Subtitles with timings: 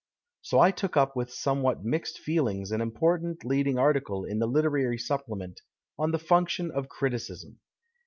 [0.41, 4.97] So I took up with somewhat mixed feelings an important leading article in tiie Literary
[4.97, 5.61] Supplement
[5.99, 7.59] on" The Function of Criticism."